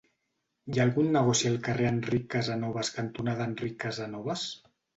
Hi 0.71 0.79
ha 0.79 0.85
algun 0.87 1.11
negoci 1.15 1.49
al 1.51 1.59
carrer 1.67 1.85
Enric 1.97 2.27
Casanovas 2.37 2.91
cantonada 2.99 3.49
Enric 3.53 3.79
Casanovas? 3.87 4.51